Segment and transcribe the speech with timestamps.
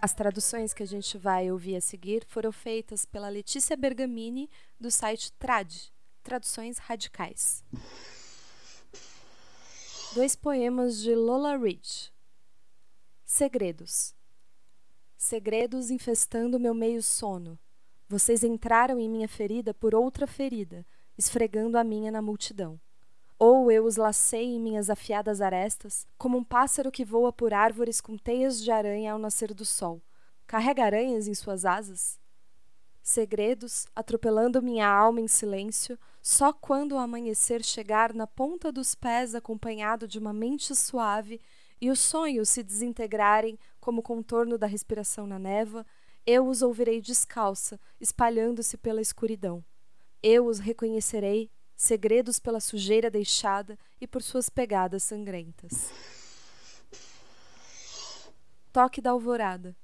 [0.00, 4.92] As traduções que a gente vai ouvir a seguir foram feitas pela Letícia Bergamini, do
[4.92, 5.74] site Trad
[6.22, 7.64] Traduções Radicais.
[10.14, 12.12] Dois poemas de Lola Ridge.
[13.24, 14.14] Segredos.
[15.16, 17.58] Segredos infestando meu meio sono.
[18.08, 20.86] Vocês entraram em minha ferida por outra ferida,
[21.16, 22.80] esfregando a minha na multidão.
[23.38, 28.00] Ou eu os lacei em minhas afiadas arestas, como um pássaro que voa por árvores
[28.00, 30.02] com teias de aranha ao nascer do sol.
[30.44, 32.18] Carrega aranhas em suas asas?
[33.00, 39.34] Segredos, atropelando minha alma em silêncio, só quando o amanhecer chegar na ponta dos pés
[39.34, 41.40] acompanhado de uma mente suave
[41.80, 45.86] e os sonhos se desintegrarem como o contorno da respiração na neva,
[46.26, 49.64] eu os ouvirei descalça, espalhando-se pela escuridão.
[50.22, 55.92] Eu os reconhecerei segredos pela sujeira deixada e por suas pegadas sangrentas.
[58.72, 59.76] Toque da alvorada.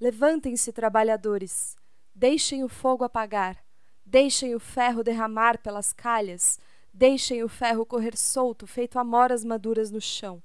[0.00, 1.76] Levantem-se, trabalhadores,
[2.14, 3.58] deixem o fogo apagar,
[4.06, 6.60] deixem o ferro derramar pelas calhas,
[6.94, 10.40] deixem o ferro correr solto, feito amoras maduras no chão.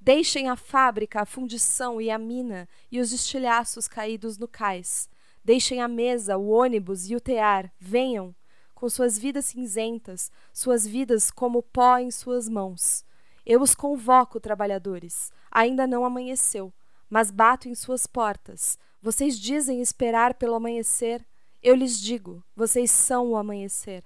[0.00, 5.08] Deixem a fábrica, a fundição e a mina e os estilhaços caídos no cais.
[5.44, 7.72] Deixem a mesa, o ônibus e o tear.
[7.78, 8.34] Venham,
[8.80, 13.04] com suas vidas cinzentas, suas vidas como pó em suas mãos.
[13.44, 15.30] Eu os convoco, trabalhadores.
[15.50, 16.72] Ainda não amanheceu,
[17.10, 18.78] mas bato em suas portas.
[19.02, 21.22] Vocês dizem esperar pelo amanhecer.
[21.62, 24.02] Eu lhes digo, vocês são o amanhecer.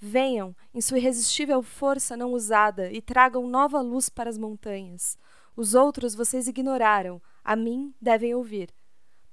[0.00, 5.18] Venham, em sua irresistível força não usada, e tragam nova luz para as montanhas.
[5.54, 8.74] Os outros vocês ignoraram, a mim devem ouvir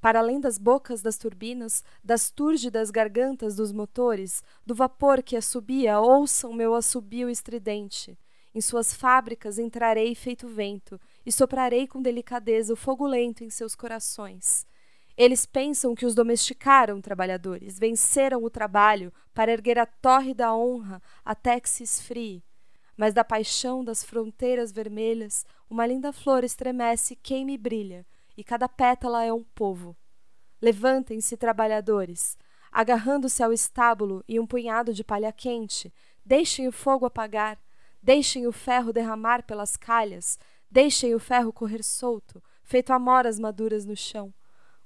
[0.03, 5.97] para além das bocas das turbinas, das túrgidas gargantas dos motores, do vapor que assobia,
[5.97, 8.19] ouçam meu assobio estridente.
[8.53, 13.75] Em suas fábricas entrarei feito vento, e soprarei com delicadeza o fogo lento em seus
[13.75, 14.67] corações.
[15.15, 21.01] Eles pensam que os domesticaram, trabalhadores, venceram o trabalho para erguer a torre da honra
[21.23, 22.43] até que se esfrie.
[22.97, 28.05] Mas da paixão das fronteiras vermelhas, uma linda flor estremece, queima e brilha,
[28.37, 29.95] e cada pétala é um povo.
[30.61, 32.37] Levantem-se, trabalhadores,
[32.71, 35.93] agarrando-se ao estábulo e um punhado de palha quente,
[36.25, 37.59] deixem o fogo apagar,
[38.01, 40.39] deixem o ferro derramar pelas calhas,
[40.69, 44.33] deixem o ferro correr solto, feito amoras maduras no chão.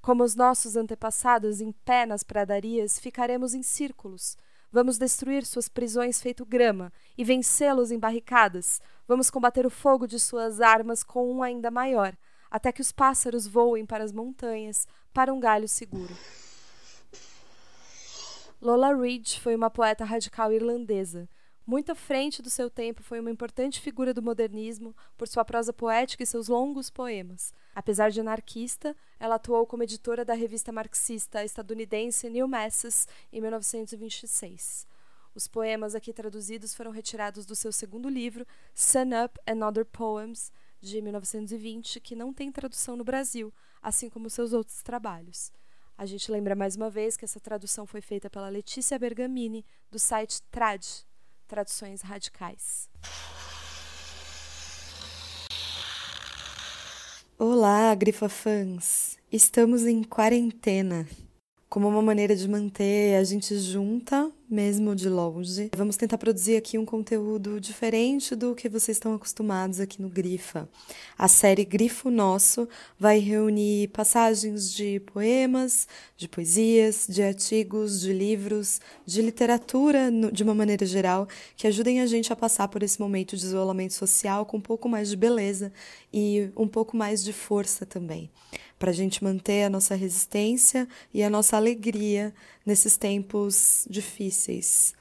[0.02, 4.38] Como os nossos antepassados em pé nas pradarias, ficaremos em círculos.
[4.72, 8.82] Vamos destruir suas prisões feito grama e vencê-los em barricadas.
[9.08, 12.16] Vamos combater o fogo de suas armas com um ainda maior,
[12.50, 16.16] até que os pássaros voem para as montanhas, para um galho seguro.
[18.62, 21.30] Lola Ridge foi uma poeta radical irlandesa.
[21.66, 25.74] Muito à frente do seu tempo, foi uma importante figura do modernismo por sua prosa
[25.74, 27.54] poética e seus longos poemas.
[27.76, 34.88] Apesar de anarquista, ela atuou como editora da revista marxista estadunidense New Masses em 1926.
[35.36, 40.52] Os poemas aqui traduzidos foram retirados do seu segundo livro, Sun Up and Other Poems,
[40.80, 45.52] de 1920, que não tem tradução no Brasil, assim como seus outros trabalhos.
[45.98, 49.98] A gente lembra mais uma vez que essa tradução foi feita pela Letícia Bergamini, do
[49.98, 50.86] site Trad
[51.48, 52.90] Traduções Radicais.
[57.40, 59.18] Olá, Grifa fãs!
[59.32, 61.08] Estamos em quarentena
[61.70, 65.70] como uma maneira de manter a gente junta, mesmo de longe.
[65.76, 70.70] Vamos tentar produzir aqui um conteúdo diferente do que vocês estão acostumados aqui no Grifa.
[71.18, 78.80] A série Grifo Nosso vai reunir passagens de poemas, de poesias, de artigos, de livros,
[79.06, 83.36] de literatura de uma maneira geral, que ajudem a gente a passar por esse momento
[83.36, 85.74] de isolamento social com um pouco mais de beleza
[86.14, 88.32] e um pouco mais de força também
[88.78, 92.34] para a gente manter a nossa resistência e a nossa alegria
[92.66, 94.94] nesses tempos difíceis.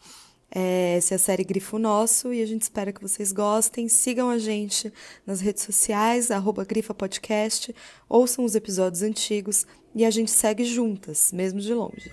[0.51, 3.89] É, essa é a série Grifo Nosso e a gente espera que vocês gostem.
[3.89, 4.93] Sigam a gente
[5.27, 7.75] nas redes sociais, arroba Grifa Podcast,
[8.09, 12.11] ouçam os episódios antigos e a gente segue juntas, mesmo de longe.